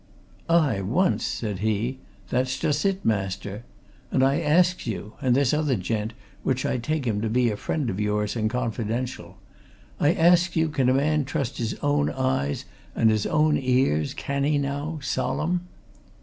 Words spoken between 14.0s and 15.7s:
Can he now, solemn?"